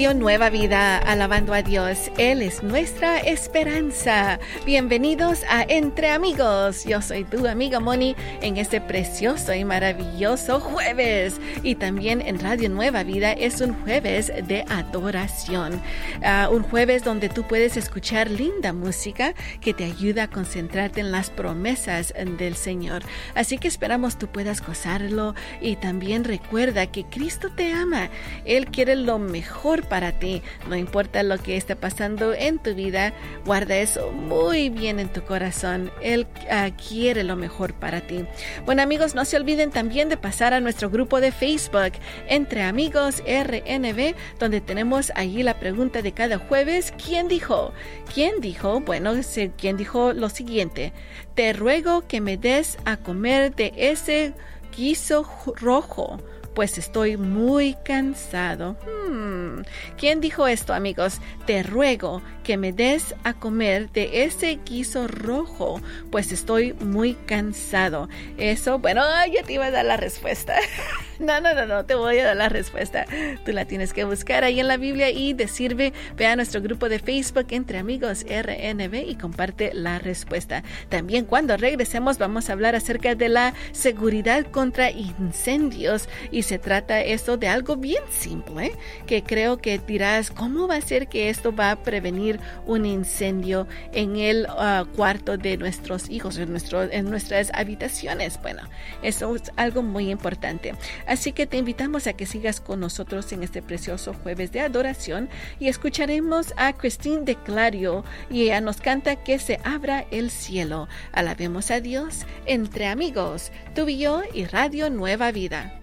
[0.00, 2.10] Radio Nueva Vida, alabando a Dios.
[2.16, 4.40] Él es nuestra esperanza.
[4.64, 6.86] Bienvenidos a Entre Amigos.
[6.86, 11.38] Yo soy tu amiga Moni en este precioso y maravilloso jueves.
[11.62, 15.82] Y también en Radio Nueva Vida es un jueves de adoración.
[16.22, 21.12] Uh, un jueves donde tú puedes escuchar linda música que te ayuda a concentrarte en
[21.12, 23.02] las promesas del Señor.
[23.34, 28.08] Así que esperamos tú puedas gozarlo y también recuerda que Cristo te ama.
[28.46, 30.40] Él quiere lo mejor para ti.
[30.68, 33.12] No importa lo que esté pasando en tu vida,
[33.44, 35.90] guarda eso muy bien en tu corazón.
[36.00, 38.24] Él uh, quiere lo mejor para ti.
[38.64, 41.92] Bueno amigos, no se olviden también de pasar a nuestro grupo de Facebook
[42.28, 46.94] Entre Amigos RNB, donde tenemos allí la pregunta de cada jueves.
[47.04, 47.72] ¿Quién dijo?
[48.14, 48.80] ¿Quién dijo?
[48.80, 49.12] Bueno,
[49.58, 50.92] ¿quién dijo lo siguiente?
[51.34, 54.32] Te ruego que me des a comer de ese
[54.76, 56.18] guiso rojo
[56.54, 58.76] pues estoy muy cansado.
[58.86, 59.62] Hmm.
[59.96, 61.20] ¿Quién dijo esto, amigos?
[61.46, 68.08] Te ruego que me des a comer de ese guiso rojo, pues estoy muy cansado.
[68.38, 70.56] Eso, bueno, yo te iba a dar la respuesta.
[71.20, 73.06] no, no, no, no, te voy a dar la respuesta.
[73.44, 76.88] Tú la tienes que buscar ahí en la Biblia y decirme, ve a nuestro grupo
[76.88, 80.64] de Facebook entre amigos RNB y comparte la respuesta.
[80.88, 87.00] También cuando regresemos vamos a hablar acerca de la seguridad contra incendios y se trata
[87.00, 88.72] esto de algo bien simple,
[89.06, 93.66] que creo que dirás, ¿cómo va a ser que esto va a prevenir un incendio
[93.92, 98.40] en el uh, cuarto de nuestros hijos, en, nuestro, en nuestras habitaciones?
[98.42, 98.62] Bueno,
[99.02, 100.74] eso es algo muy importante.
[101.06, 105.28] Así que te invitamos a que sigas con nosotros en este precioso jueves de adoración
[105.58, 110.88] y escucharemos a Christine de Clario y ella nos canta que se abra el cielo.
[111.12, 115.79] Alabemos a Dios entre amigos, tú y yo y Radio Nueva Vida.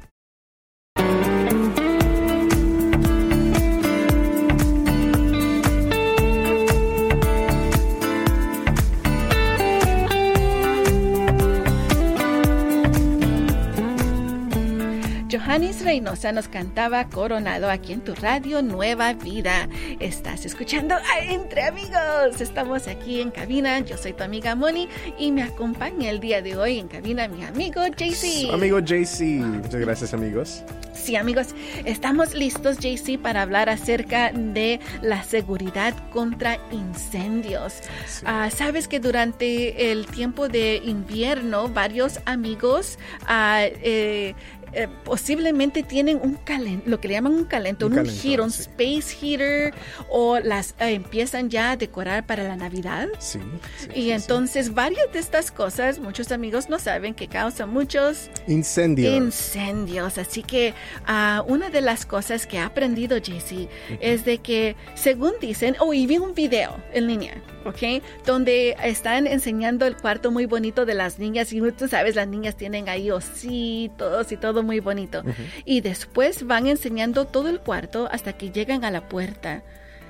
[15.57, 19.67] Johannes Reynosa nos cantaba Coronado aquí en tu radio Nueva Vida.
[19.99, 22.39] Estás escuchando a Entre Amigos.
[22.39, 23.79] Estamos aquí en cabina.
[23.79, 27.43] Yo soy tu amiga Moni y me acompaña el día de hoy en cabina mi
[27.43, 28.53] amigo JC.
[28.53, 29.21] Amigo JC.
[29.41, 30.63] Muchas gracias amigos.
[30.93, 37.75] Sí, amigos, estamos listos, JC, para hablar acerca de la seguridad contra incendios.
[38.07, 38.25] Sí.
[38.25, 44.35] Uh, Sabes que durante el tiempo de invierno, varios amigos uh, eh,
[44.73, 48.51] eh, posiblemente tienen un calent lo que le llaman un calentón, un, un heater, un
[48.51, 48.61] sí.
[48.61, 49.73] space heater,
[50.09, 53.07] o las eh, empiezan ya a decorar para la Navidad.
[53.19, 53.39] Sí.
[53.77, 59.13] sí y entonces varias de estas cosas, muchos amigos no saben que causan muchos incendios.
[59.15, 60.17] Incendios.
[60.17, 60.73] Así que
[61.07, 63.97] uh, una de las cosas que ha aprendido Jesse uh -huh.
[64.01, 67.41] es de que, según dicen, oh, y vi un video en línea.
[67.67, 68.01] ¿ok?
[68.25, 72.55] Donde están enseñando el cuarto muy bonito de las niñas y tú sabes, las niñas
[72.55, 75.21] tienen ahí ositos y todo muy bonito.
[75.23, 75.63] Uh -huh.
[75.65, 79.63] Y después van enseñando todo el cuarto hasta que llegan a la puerta.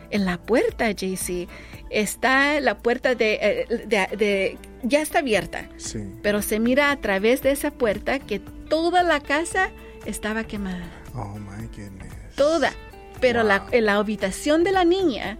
[0.09, 1.49] En la puerta, JC,
[1.89, 5.99] está la puerta de, eh, de, de, ya está abierta, sí.
[6.23, 9.69] pero se mira a través de esa puerta que toda la casa
[10.05, 10.85] estaba quemada.
[11.13, 12.13] Oh my goodness.
[12.35, 12.71] Toda,
[13.19, 13.49] pero wow.
[13.49, 15.37] la, la habitación de la niña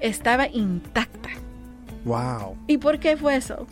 [0.00, 1.30] estaba intacta.
[2.04, 2.56] Wow.
[2.66, 3.66] ¿Y por qué fue eso?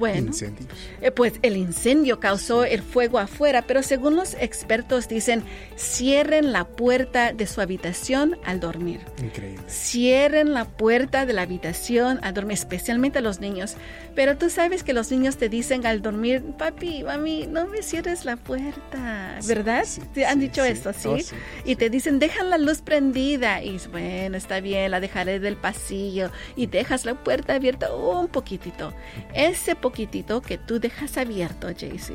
[0.00, 0.66] Bueno, Incendios.
[1.02, 5.44] Eh, pues el incendio causó el fuego afuera, pero según los expertos dicen,
[5.76, 9.00] cierren la puerta de su habitación al dormir.
[9.22, 9.62] Increíble.
[9.68, 13.74] Cierren la puerta de la habitación al dormir, especialmente a los niños.
[14.14, 18.24] Pero tú sabes que los niños te dicen al dormir, papi, mami, no me cierres
[18.24, 19.84] la puerta, ¿verdad?
[19.84, 21.08] Sí, sí, ¿Te han sí, dicho esto, ¿sí?
[21.08, 21.36] Oh, sí,
[21.66, 23.62] y te dicen, dejan la luz prendida.
[23.62, 26.30] Y bueno, está bien, la dejaré del pasillo.
[26.56, 28.94] Y dejas la puerta abierta un poquitito.
[29.34, 32.12] Ese poquitito que tú dejas abierto, JC,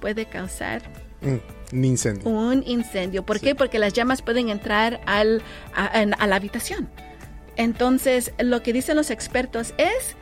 [0.00, 0.82] puede causar
[1.72, 2.28] un incendio.
[2.28, 3.24] Un incendio.
[3.24, 3.46] ¿Por sí.
[3.46, 3.54] qué?
[3.54, 5.42] Porque las llamas pueden entrar al,
[5.74, 6.88] a, a, la habitación.
[7.56, 10.16] Entonces, lo que dicen los expertos es,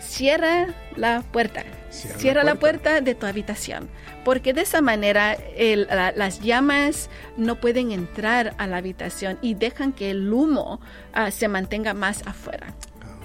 [0.00, 1.64] cierra la puerta.
[1.90, 2.90] Cierra, cierra la, puerta.
[2.90, 3.00] la, puerta.
[3.00, 3.88] de tu habitación.
[4.24, 9.54] Porque de esa manera el, la, las llamas no pueden entrar a la habitación y
[9.54, 10.80] dejan que el humo
[11.16, 12.74] uh, se mantenga más afuera.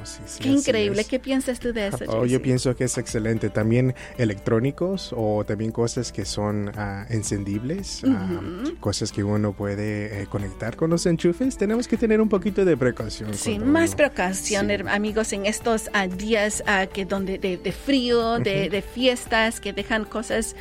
[0.04, 1.02] Sí, sí, Qué increíble.
[1.02, 1.08] es.
[1.08, 1.98] ¿Qué piensas tú de eso?
[2.10, 3.50] Oh, yo pienso que es excelente.
[3.50, 8.42] También electrónicos o también cosas que son ah, encendibles, ah,
[8.80, 11.58] cosas que uno puede eh, conectar con los enchufes.
[11.58, 13.34] Tenemos que tener un poquito de precaución.
[13.34, 14.76] Sí, más uno- precaución, Sí.
[14.90, 16.64] amigos, en estos ah, días
[16.94, 20.56] que donde de, de frío, de, de fiestas, que dejan cosas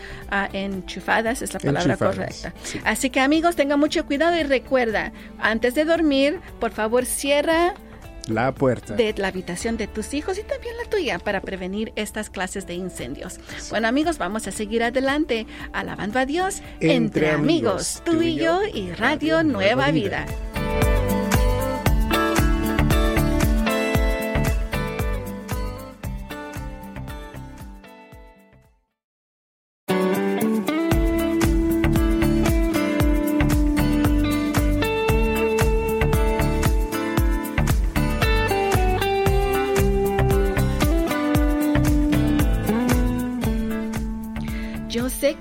[0.52, 2.54] enchufadas, es la palabra Enchufadas, correcta.
[2.62, 2.80] sí.
[2.84, 7.74] Así que amigos, tengan mucho cuidado y recuerda, antes de dormir, por favor, cierra
[8.28, 8.94] La puerta.
[8.94, 12.74] de la habitación de tus hijos y también la tuya para prevenir estas clases de
[12.74, 13.38] incendios.
[13.70, 18.36] Bueno amigos, vamos a seguir adelante, alabando a Dios entre, Entre amigos, amigos, tú y
[18.36, 20.26] yo y Radio Nueva Vida.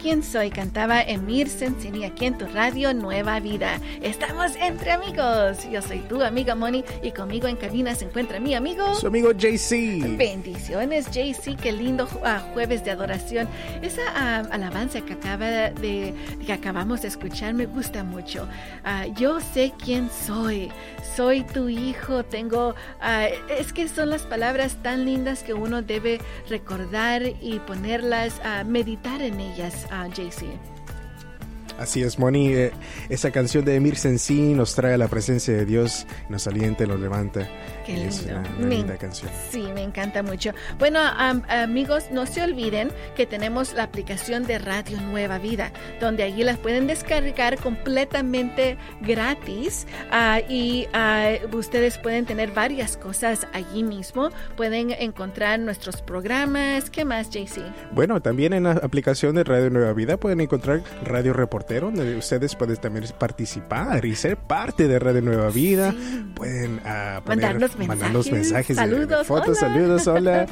[0.08, 3.82] Quién soy, cantaba Emir Sensini aquí en tu radio Nueva Vida.
[4.02, 5.70] Estamos entre amigos.
[5.70, 8.96] Yo soy tu amiga Moni y conmigo en cabina se encuentra mi amigo.
[8.96, 10.16] Su amigo JC.
[10.18, 13.50] Bendiciones, JC, qué lindo ah, jueves de adoración.
[13.82, 16.14] Esa ah, alabanza que acaba de
[16.46, 18.48] que acabamos de escuchar me gusta mucho.
[18.86, 20.72] Ah, yo sé quién soy,
[21.18, 22.24] soy tu hijo.
[22.24, 22.76] Tengo,
[23.60, 29.22] es que son las palabras tan lindas que uno debe recordar y ponerlas, a meditar
[29.22, 30.46] en ellas, JC.
[31.80, 32.54] Así es, Moni.
[32.54, 32.72] eh,
[33.10, 37.00] esa canción de Emir Sensi nos trae la presencia de Dios, nos alienta y nos
[37.00, 37.48] levanta.
[37.88, 38.40] Qué es lindo.
[38.42, 39.32] una, una Me linda canción.
[39.50, 40.52] Sí, me encanta mucho.
[40.78, 46.24] Bueno, am- amigos, no se olviden que tenemos la aplicación de Radio Nueva Vida, donde
[46.24, 53.84] allí las pueden descargar completamente gratis ah, y ah, ustedes pueden tener varias cosas allí
[53.84, 54.30] mismo.
[54.56, 56.90] Pueden encontrar nuestros programas.
[56.90, 57.62] ¿Qué más, JC?
[57.92, 62.56] Bueno, también en la aplicación de Radio Nueva Vida pueden encontrar Radio Reportero, donde ustedes
[62.56, 65.94] pueden también participar y ser parte de Radio Nueva Vida.
[66.36, 69.74] Pueden poner- Mandarnos mandarnos mensajes, saludos, fotos, hola.
[69.74, 70.46] saludos, hola.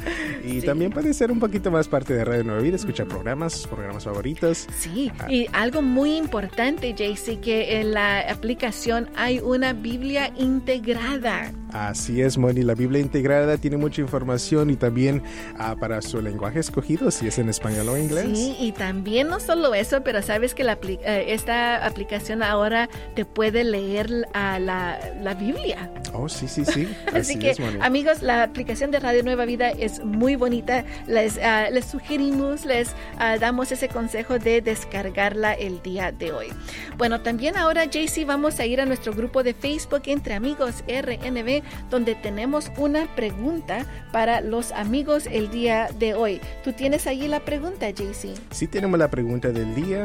[0.44, 0.66] Y Sí.
[0.66, 4.04] también pueden ser un poquito más parte de Radio Nueva Vida, escuchar programas, sus programas
[4.04, 4.66] favoritos.
[4.78, 5.26] Sí, Ah.
[5.30, 11.52] y algo muy importante, JC, que en la aplicación hay una Biblia integrada.
[11.72, 12.62] Así es, Moni.
[12.62, 15.22] La Biblia integrada tiene mucha información y también
[15.58, 18.26] ah, para su lenguaje escogido, si es en español o inglés.
[18.34, 23.24] Sí, y también no solo eso, pero sabes que la eh, esta aplicación ahora te
[23.24, 25.90] puede leer la, la Biblia.
[26.12, 26.88] Oh, sí, sí, sí.
[27.20, 30.84] Así, Así, que, es, amigos, la aplicación de Radio Nueva Vida es muy bonita.
[31.06, 36.48] Les, ah, les sugerimos, les ah, damos ese consejo de descargarla el día de hoy.
[36.96, 41.62] Bueno, también ahora, JC, vamos a ir a nuestro grupo de Facebook Entre Amigos RNB,
[41.90, 46.40] donde tenemos una pregunta para los amigos el día de hoy.
[46.64, 48.34] ¿Tú tienes allí la pregunta, JC?
[48.50, 50.04] Sí tenemos la pregunta del día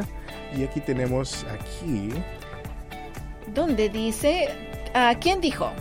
[0.56, 2.10] y aquí tenemos aquí.
[3.54, 4.48] donde dice,
[4.94, 5.72] ah, ¿quién dijo?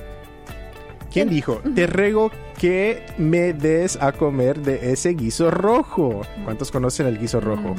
[1.11, 1.61] ¿Quién dijo?
[1.75, 6.21] Te ruego que me des a comer de ese guiso rojo.
[6.45, 7.75] ¿Cuántos conocen el guiso rojo?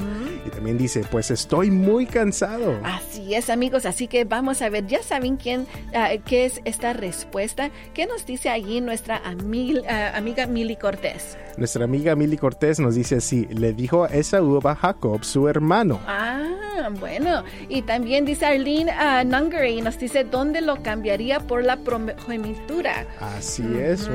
[0.47, 2.79] Y también dice, pues estoy muy cansado.
[2.85, 3.87] Así es, amigos.
[3.87, 7.71] Así que vamos a ver, ya saben quién, ah, qué es esta respuesta.
[7.95, 11.39] ¿Qué nos dice allí nuestra amil- ah, amiga Mili Cortés?
[11.57, 16.01] Nuestra amiga Milly Cortés nos dice así, le dijo a Esaú a Jacob, su hermano.
[16.07, 16.49] Ah,
[16.91, 17.45] bueno.
[17.69, 23.07] Y también dice Arlene uh, Nungary, nos dice, ¿dónde lo cambiaría por la progenitura?
[23.21, 24.09] Así es.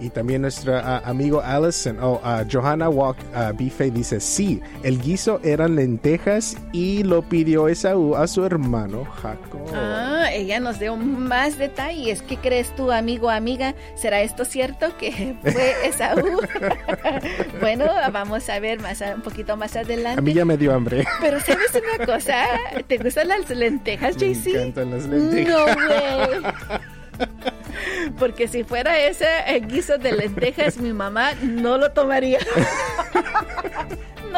[0.00, 5.00] Y también nuestro ah, amigo Allison, o ah, Johanna Walk ah, Bife dice, sí, el
[5.00, 9.60] guiso eran lentejas y lo pidió Esaú a su hermano Jacob.
[9.74, 12.22] Ah, ella nos dio más detalles.
[12.22, 13.74] ¿Qué crees tú, amigo amiga?
[13.94, 16.40] ¿Será esto cierto que fue Esaú?
[17.60, 20.18] bueno, vamos a ver más un poquito más adelante.
[20.18, 21.04] A mí ya me dio hambre.
[21.20, 22.44] Pero ¿sabes una cosa?
[22.86, 24.46] ¿Te gustan las lentejas, Me JC?
[24.54, 25.48] encantan las lentejas.
[25.48, 26.52] No, güey.
[28.18, 32.38] Porque si fuera ese eh, guiso de lentejas, mi mamá no lo tomaría.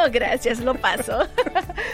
[0.00, 1.26] No, gracias, lo paso.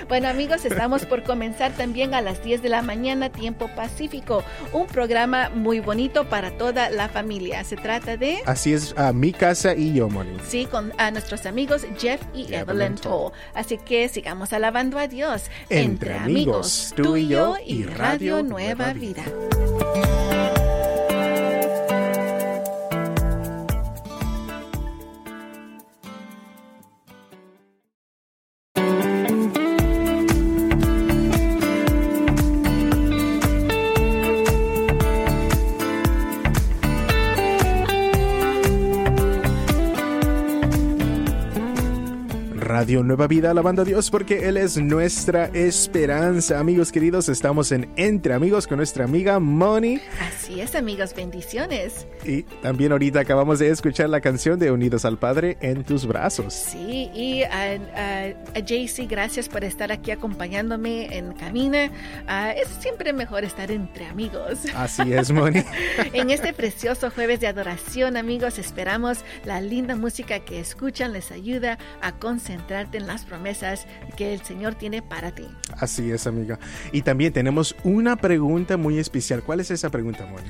[0.08, 4.44] Bueno, amigos, estamos por comenzar también a las 10 de la mañana, tiempo pacífico.
[4.72, 7.64] Un programa muy bonito para toda la familia.
[7.64, 8.38] Se trata de...
[8.46, 10.36] Así es, a mi casa y yo, Moni.
[10.46, 13.32] Sí, con a nuestros amigos Jeff y Evelyn Evelyn Toll.
[13.54, 15.44] Así que sigamos alabando a Dios.
[15.70, 20.45] Entre amigos, tú y yo y Radio Nueva Nueva Vida.
[42.76, 46.58] Radio Nueva Vida, alabando a Dios porque Él es nuestra esperanza.
[46.58, 49.98] Amigos queridos, estamos en Entre Amigos con nuestra amiga Moni.
[50.20, 52.06] Así es, amigos, bendiciones.
[52.22, 56.52] Y también ahorita acabamos de escuchar la canción de Unidos al Padre en tus brazos.
[56.52, 57.78] Sí, y a,
[58.54, 61.90] a, JC, gracias por estar aquí acompañándome en Camina.
[62.26, 64.58] Ah, es siempre mejor estar entre amigos.
[64.74, 65.64] Así es, Moni.
[66.12, 71.78] en este precioso jueves de adoración, amigos, esperamos la linda música que escuchan les ayuda
[72.02, 72.12] a
[72.68, 75.46] en las promesas que el Señor tiene para ti.
[75.78, 76.58] Así es, amiga.
[76.92, 79.42] Y también tenemos una pregunta muy especial.
[79.42, 80.48] ¿Cuál es esa pregunta, Moni?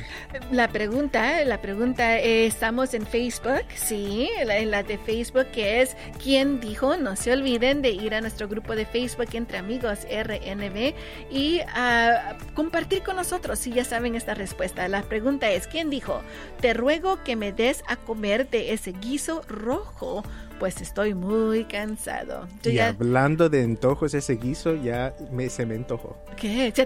[0.51, 5.97] La pregunta, la pregunta, eh, estamos en Facebook, sí, en la, de Facebook, que es
[6.23, 6.97] ¿Quién dijo?
[6.97, 10.95] No se olviden de ir a nuestro grupo de Facebook Entre Amigos RNB
[11.31, 14.89] y a compartir con nosotros si ya saben esta respuesta.
[14.89, 16.23] La pregunta es, ¿quién dijo?
[16.61, 20.25] Te ruego que me des a comer de ese guiso rojo
[20.59, 22.49] pues estoy muy cansado.
[22.65, 26.17] y hablando de antojos, ese guiso ya me, se me antojó.
[26.37, 26.73] ¿Qué?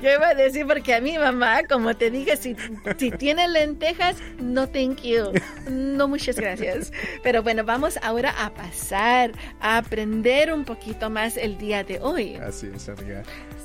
[0.00, 2.56] Yo iba a decir porque a mi mamá, como te dije, si,
[2.98, 5.32] si tiene lentejas, no thank you.
[5.70, 6.92] No muchas gracias.
[7.22, 12.36] Pero bueno, vamos ahora a pasar a aprender un poquito más el día de hoy.
[12.36, 13.22] Así es, amiga.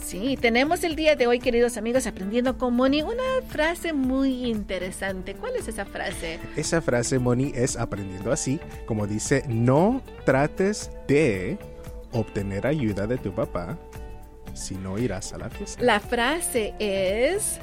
[0.07, 5.35] Sí, tenemos el día de hoy, queridos amigos, aprendiendo con Moni una frase muy interesante.
[5.35, 6.39] ¿Cuál es esa frase?
[6.55, 11.57] Esa frase, Moni, es aprendiendo así, como dice, no trates de
[12.13, 13.77] obtener ayuda de tu papá
[14.53, 15.83] si no irás a la fiesta.
[15.83, 17.59] La frase es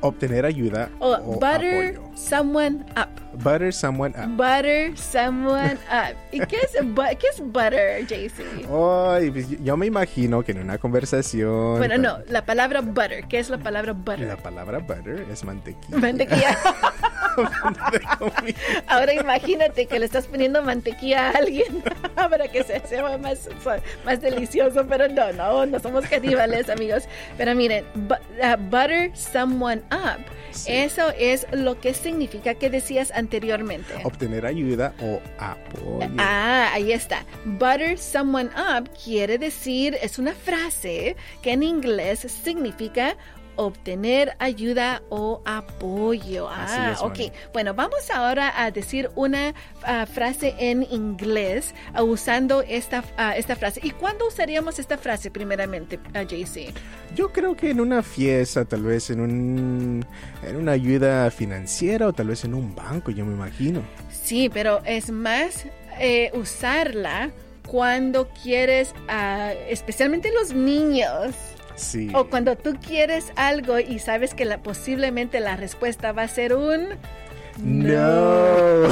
[0.00, 3.08] obtener ayuda o, butter someone up.
[3.42, 4.36] Butter someone up.
[4.36, 6.16] Butter someone up.
[6.32, 8.66] ¿Y qué es, qué es butter, JC?
[8.66, 11.78] Pues, yo me imagino que en una conversación.
[11.78, 13.24] Bueno, no, la palabra butter.
[13.28, 14.20] ¿Qué es la palabra butter?
[14.20, 15.98] La palabra butter es mantequilla.
[15.98, 16.58] Mantequilla.
[18.86, 21.82] Ahora imagínate que le estás poniendo mantequilla a alguien
[22.14, 23.48] para que se sea más,
[24.04, 27.04] más delicioso, pero no, no, no somos caníbales, amigos.
[27.36, 30.24] Pero miren, uh, butter someone up.
[30.66, 33.94] Eso es lo que significa que decías anteriormente.
[34.02, 36.10] Obtener ayuda o apoyo.
[36.18, 37.24] Ah, ahí está.
[37.44, 43.16] Butter someone up quiere decir, es una frase que en inglés significa
[43.60, 46.48] obtener ayuda o apoyo.
[46.50, 47.18] Ah, ok.
[47.52, 53.56] Bueno, vamos ahora a decir una ah, frase en inglés ah, usando esta, ah, esta
[53.56, 53.80] frase.
[53.82, 56.72] ¿Y cuándo usaríamos esta frase primeramente, JC?
[57.14, 60.06] Yo creo que en una fiesta, tal vez en, un,
[60.42, 63.82] en una ayuda financiera o tal vez en un banco, yo me imagino.
[64.10, 65.66] Sí, pero es más
[65.98, 67.30] eh, usarla
[67.66, 68.94] cuando quieres,
[69.68, 71.36] especialmente los niños,
[72.14, 76.54] o cuando tú quieres algo y sabes que la, posiblemente la respuesta va a ser
[76.54, 76.88] un...
[77.62, 78.84] No.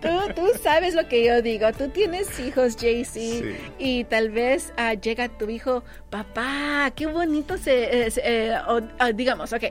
[0.00, 1.72] tú, tú, sabes lo que yo digo.
[1.72, 8.08] Tú tienes hijos, JC, y tal vez uh, llega tu hijo, papá, qué bonito se,
[8.16, 8.58] eh,
[9.14, 9.64] digamos, ok,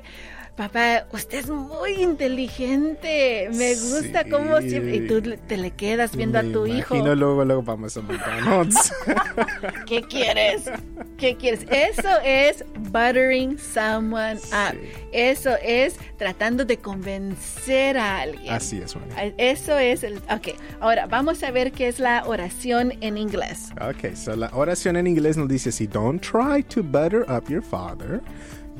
[0.57, 4.95] papá, usted es muy inteligente, me gusta cómo siempre...
[4.97, 6.95] Y tú te le quedas viendo a tu hijo.
[6.95, 8.91] Y luego, luego vamos a McDonald's.
[9.85, 10.63] ¿Qué quieres?
[11.17, 11.61] ¿Qué quieres?
[11.69, 14.75] Eso es buttering someone up.
[15.11, 18.51] Eso es tratando de convencer a alguien.
[18.51, 18.95] Así es,
[19.37, 20.17] Eso es el...
[20.17, 23.69] Ok, ahora vamos a ver qué es la oración en inglés.
[23.79, 27.61] Ok, so la oración en inglés nos dice, si don't try to butter up your
[27.61, 28.21] father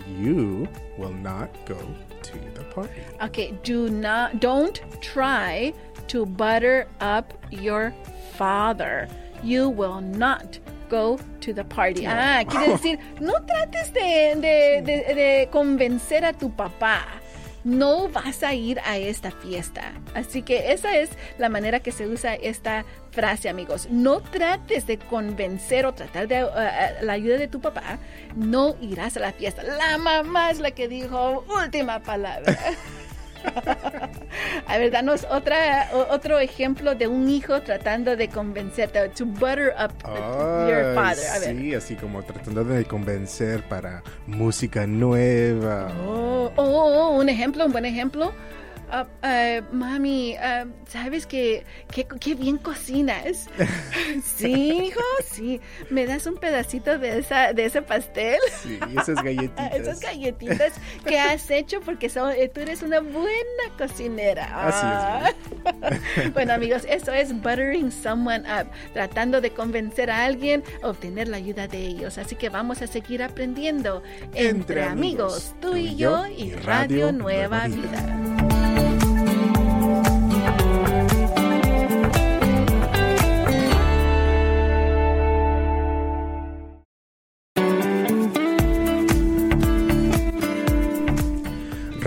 [0.08, 1.78] you will not go
[2.24, 3.02] to the party.
[3.22, 5.74] Okay, do not don't try
[6.08, 7.94] to butter up your
[8.34, 9.08] father.
[9.44, 10.60] You will not
[10.90, 12.06] go to the party.
[12.08, 17.04] Ah, quiere decir, no trates de, de, de, de convencer a tu papá
[17.68, 19.92] no vas a ir a esta fiesta.
[20.16, 23.90] Así que esa es la manera que se usa esta frase, amigos.
[23.92, 28.00] No trates de convencer o tratar de uh, uh, la ayuda de tu papá.
[28.36, 29.64] No irás a la fiesta.
[29.64, 32.58] La mamá es la que dijo última palabra.
[34.68, 39.92] A ver, danos otra, otro ejemplo de un hijo tratando de convencerte, to butter up
[40.68, 41.56] your father.
[41.56, 45.92] Sí, así como tratando de convencer para música nueva.
[46.06, 48.34] Oh, oh, oh, un ejemplo, un buen ejemplo.
[48.90, 53.50] Uh, uh, mami, uh, ¿sabes que qué bien cocinas?
[54.24, 55.60] sí, hijo, sí.
[55.90, 58.40] ¿Me das un pedacito de, esa, de ese pastel?
[58.64, 59.74] Sí, esas galletitas.
[59.74, 60.74] esas galletitas
[61.06, 64.46] que has hecho porque son, eh, tú eres una buena cocinera.
[64.68, 65.36] Así
[66.16, 66.34] es.
[66.34, 71.38] bueno, amigos, eso es buttering someone up, tratando de convencer a alguien a obtener la
[71.38, 72.18] ayuda de ellos.
[72.18, 74.02] Así que vamos a seguir aprendiendo
[74.34, 78.57] entre, amigos, tú y yo y Radio, Nueva, Vida.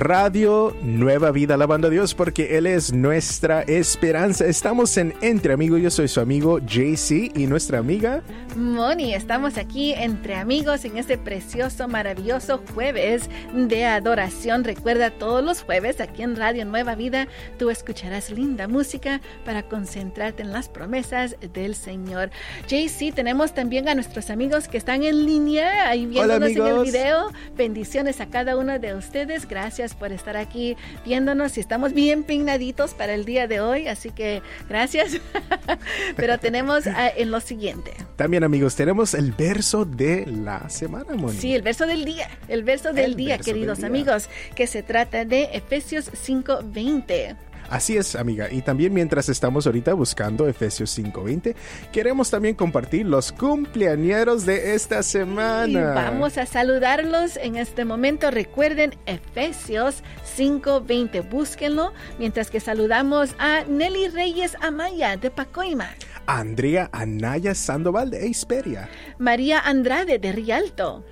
[0.00, 4.47] Radio Nueva Vida, alabando a Dios porque Él es nuestra esperanza.
[4.47, 8.23] Estamos en Entre Amigos, yo soy su amigo JC y nuestra amiga
[8.57, 9.12] Moni.
[9.12, 14.64] Estamos aquí entre amigos en este precioso, maravilloso jueves de adoración.
[14.64, 17.28] Recuerda, todos los jueves aquí en Radio Nueva Vida
[17.59, 22.30] tú escucharás linda música para concentrarte en las promesas del Señor.
[22.69, 27.30] JC, tenemos también a nuestros amigos que están en línea ahí viéndonos en el video.
[27.54, 29.47] Bendiciones a cada uno de ustedes.
[29.47, 34.11] Gracias por estar aquí viéndonos y estamos bien peinaditos para el día de hoy, así
[34.11, 35.20] que gracias.
[36.16, 37.92] Pero tenemos uh, en lo siguiente.
[38.16, 41.38] También amigos, tenemos el verso de la semana, Moni.
[41.38, 44.02] Sí, el verso del día, el verso del El día, verso queridos del día.
[44.02, 47.37] amigos, que se trata de Efesios 5:20.
[47.71, 48.50] Así es, amiga.
[48.50, 51.55] Y también mientras estamos ahorita buscando Efesios 5:20,
[51.93, 55.69] queremos también compartir los cumpleañeros de esta semana.
[55.69, 58.33] Y vamos a saludarlos en este momento.
[58.33, 60.03] Recuerden Efesios
[60.37, 61.21] 5:20.
[61.21, 65.91] Búsquenlo mientras que saludamos a Nelly Reyes Amaya de Pacoima,
[66.27, 68.89] Andrea Anaya Sandoval de Hisperia.
[69.19, 71.05] María Andrade de Rialto,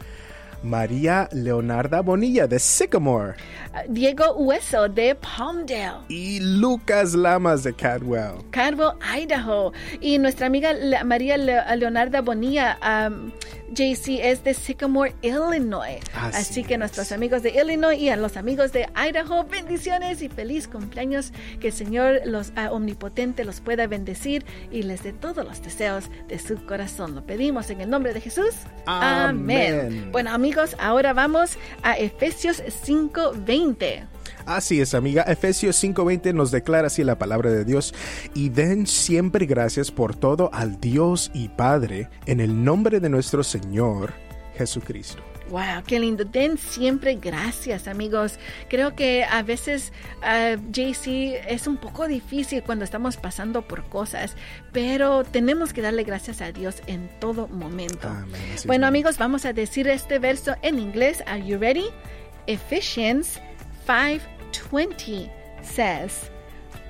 [0.64, 3.34] María Leonarda Bonilla de Sycamore.
[3.88, 5.98] Diego Hueso de Palmdale.
[6.08, 8.42] Y Lucas Lamas de Cadwell.
[8.50, 9.72] Carbo, Idaho.
[10.00, 10.72] Y nuestra amiga
[11.04, 13.30] María Le- Leonarda Bonilla, um,
[13.70, 15.98] JC, es de Sycamore, Illinois.
[16.14, 16.78] Así Así, que es.
[16.78, 21.32] nuestros amigos de Illinois y a los amigos de Idaho, bendiciones y feliz cumpleaños.
[21.60, 26.04] Que el Señor los ah, omnipotente los pueda bendecir y les dé todos los deseos
[26.28, 27.14] de su corazón.
[27.14, 28.54] Lo pedimos en el nombre de Jesús.
[28.86, 30.08] Amén.
[30.12, 33.67] Bueno, amigos, ahora vamos a Efesios 5:20.
[34.46, 35.22] Así es, amiga.
[35.24, 37.94] Efesios 5:20 nos declara así la palabra de Dios.
[38.34, 43.44] Y den siempre gracias por todo al Dios y Padre en el nombre de nuestro
[43.44, 44.14] Señor
[44.56, 45.22] Jesucristo.
[45.50, 46.24] Wow, qué lindo.
[46.24, 48.38] Den siempre gracias, amigos.
[48.68, 54.36] Creo que a veces, ah, JC, es un poco difícil cuando estamos pasando por cosas,
[54.72, 58.08] pero tenemos que darle gracias a Dios en todo momento.
[58.08, 58.40] Amén.
[58.66, 61.22] Bueno, amigos, vamos a decir este verso en inglés.
[61.26, 61.86] Are you ready?
[62.46, 63.40] Ephesians
[63.88, 65.30] 5:20
[65.62, 66.30] says,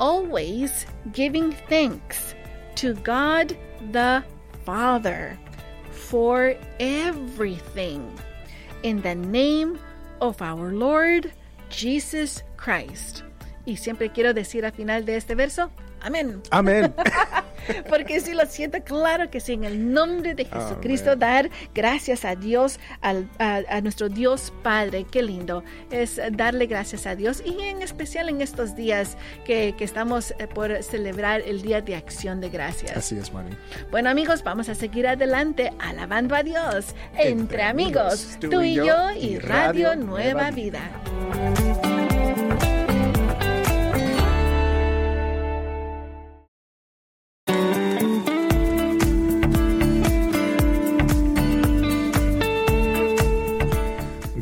[0.01, 2.35] "Always giving thanks
[2.75, 3.57] to God
[3.93, 4.25] the
[4.67, 5.39] Father
[5.93, 8.03] for everything
[8.83, 9.79] in the name
[10.21, 11.31] of our Lord
[11.71, 13.23] Jesus Christ."
[13.65, 16.43] Y siempre quiero decir al final de este verso, amén.
[16.51, 16.93] Amén.
[17.89, 22.35] Porque si lo siento, claro que sí, en el nombre de Jesucristo, dar gracias a
[22.37, 27.61] Dios, al- a, a nuestro Dios Padre, qué lindo es darle gracias a Dios y
[27.63, 32.41] en especial en estos días que, que estamos eh, por celebrar el Día de Acción
[32.41, 32.97] de Gracias.
[32.97, 33.57] Así es, Mari.
[33.91, 38.75] Bueno amigos, vamos a seguir adelante alabando a Dios entre, Entre amigos, amigos, tú y
[38.75, 40.81] yo y Radio Nueva Vida.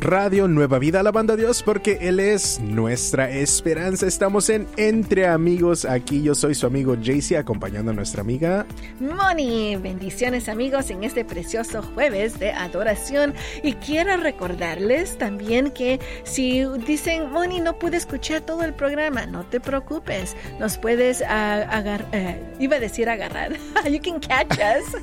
[0.07, 4.07] Radio Nueva Vida alabando a Dios porque Él es nuestra esperanza.
[4.07, 5.83] Estamos en Entre Amigos.
[5.83, 8.65] Aquí yo soy su amigo JC acompañando a nuestra amiga.
[9.01, 16.63] Moni, bendiciones amigos en este precioso jueves de adoración y quiero recordarles también que si
[16.85, 22.77] dicen Moni no pude escuchar todo el programa, no te preocupes, nos puedes agarrar, iba
[22.77, 23.57] a decir agarrar,
[23.89, 24.95] you can catch us,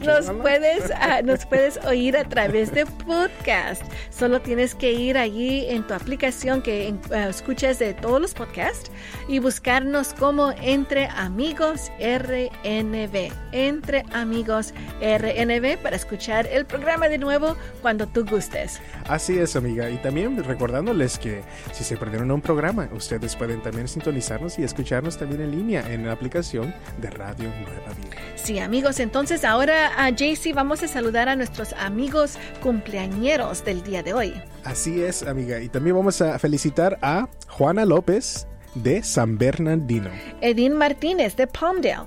[0.06, 3.79] nos puedes, ah, nos puedes oír a través de podcast,
[4.10, 8.90] solo tienes que ir allí en tu aplicación que eh, escuchas de todos los podcasts
[9.28, 13.32] y buscarnos como Entre Amigos RNB.
[13.52, 18.80] Entre Amigos RNB para escuchar el programa de nuevo cuando tú gustes.
[19.08, 19.90] Así es, amiga.
[19.90, 25.16] Y también recordándoles que si se perdieron un programa, ustedes pueden también sintonizarnos y escucharnos
[25.16, 28.16] también en línea en la aplicación de Radio Nueva Vida.
[28.36, 34.02] Sí, amigos, entonces ahora a JC vamos a saludar a nuestros amigos cumpleañeros del día
[34.02, 34.34] de hoy.
[34.64, 35.60] Así es, amiga.
[35.60, 42.06] Y también vamos a felicitar a Juana López de San Bernardino, Edín Martínez de Palmdale.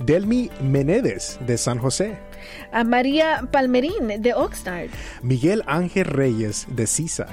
[0.00, 2.16] Delmi Menedes de San José,
[2.72, 4.90] A María Palmerín de Oxnard.
[5.22, 7.26] Miguel Ángel Reyes de Seaside,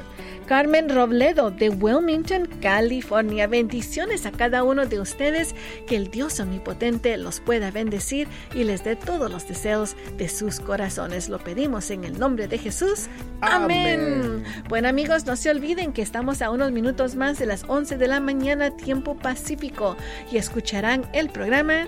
[0.46, 3.48] Carmen Robledo de Wilmington, California.
[3.48, 5.56] Bendiciones a cada uno de ustedes.
[5.88, 10.60] Que el Dios omnipotente los pueda bendecir y les dé todos los deseos de sus
[10.60, 11.30] corazones.
[11.30, 13.08] Lo pedimos en el nombre de Jesús.
[13.42, 14.00] Amén.
[14.00, 14.44] Amén.
[14.70, 18.08] Bueno amigos, no se olviden que estamos a unos minutos más de las 11 de
[18.08, 19.98] la mañana, tiempo pacífico,
[20.32, 21.88] y escucharán el programa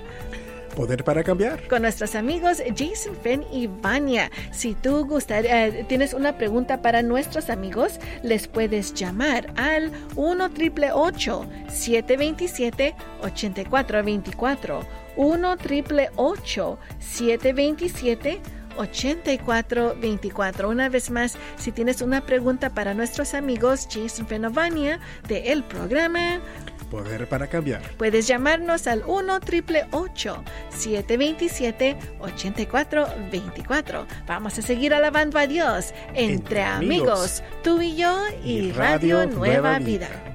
[0.78, 1.66] Poder para cambiar.
[1.66, 4.30] Con nuestros amigos Jason Fenn y Vania.
[4.52, 10.44] Si tú gustaría, eh, tienes una pregunta para nuestros amigos, les puedes llamar al 1
[10.44, 14.86] 888 727 8424
[15.16, 18.40] 1 888 727
[18.76, 20.68] 8424.
[20.68, 26.40] Una vez más, si tienes una pregunta para nuestros amigos Jason Fenovania de el programa
[26.90, 34.06] Poder para Cambiar, puedes llamarnos al 1 888 727 8424.
[34.26, 39.26] Vamos a seguir alabando a Dios entre, Entre amigos, amigos, tú y yo y, Radio,
[39.26, 40.27] Nueva, Vida.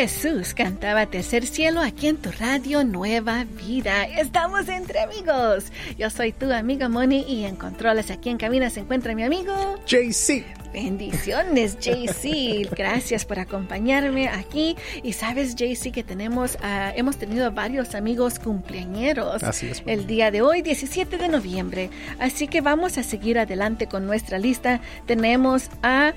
[0.00, 4.04] Jesús cantaba Tercer Cielo aquí en tu radio Nueva Vida.
[4.04, 5.72] Estamos entre amigos.
[5.98, 9.52] Yo soy tu amiga Moni y en controles aquí en cabina se encuentra mi amigo.
[9.88, 10.44] JC.
[10.72, 12.68] Bendiciones, JC.
[12.76, 14.76] Gracias por acompañarme aquí.
[15.02, 19.82] Y sabes, JC, que tenemos, ah, hemos tenido varios amigos cumpleañeros Así es.
[19.86, 21.90] el día de hoy, 17 de noviembre.
[22.18, 24.80] Así que vamos a seguir adelante con nuestra lista.
[25.06, 26.14] Tenemos a,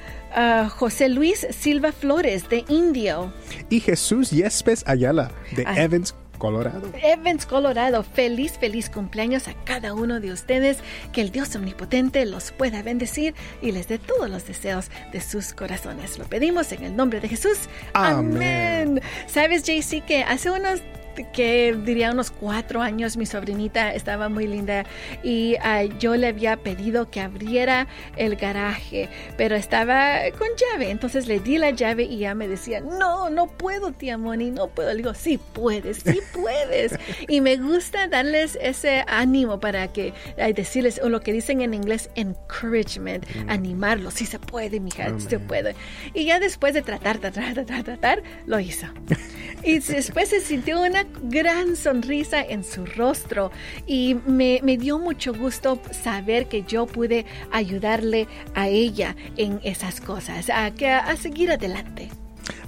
[0.70, 3.34] José Luis Silva Flores de Indio.
[3.70, 5.82] Y Jesús Yespes Ayala de Ay.
[5.82, 6.90] Evans, Colorado.
[7.04, 8.02] Evans, Colorado.
[8.02, 10.80] Feliz, feliz cumpleaños a cada uno de ustedes.
[11.14, 15.54] Que el Dios omnipotente los pueda bendecir y les dé todos los deseos de sus
[15.54, 16.18] corazones.
[16.18, 17.70] Lo pedimos en el nombre de Jesús.
[17.94, 19.02] Amén.
[19.28, 20.82] Sabes, JC, que hace unos
[21.34, 24.86] que diría unos cuatro años mi sobrinita estaba muy linda
[25.24, 30.89] y ah, yo le había pedido que abriera el garaje pero estaba con llave.
[30.91, 34.67] Entonces le di la llave y ella me decía no no puedo tía Moni no
[34.67, 36.95] puedo le digo sí puedes sí puedes
[37.28, 41.74] y me gusta darles ese ánimo para que ay, decirles o lo que dicen en
[41.74, 45.76] inglés encouragement animarlos sí se puede mija sí se puede
[46.13, 48.88] y ya después de tratar tratar tratar tratar lo hizo.
[49.63, 53.52] Y después se sintió una gran sonrisa en su rostro
[53.86, 60.02] y me, me dio mucho gusto saber que yo pude ayudarle a ella en esas
[60.02, 62.10] cosas, a, que, a seguir adelante.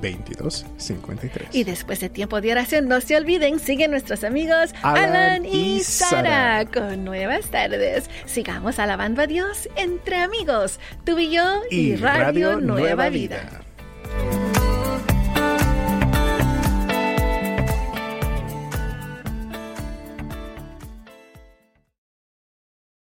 [0.00, 1.48] 1866-252-2253.
[1.52, 5.80] Y después de tiempo de oración, no se olviden, siguen nuestros amigos Alan Alan, y
[5.80, 6.64] Sara.
[6.66, 8.08] con nuevas tardes.
[8.26, 13.62] Sigamos alabando a Dios entre amigos, tú y yo y, Radio, Nueva, Vida.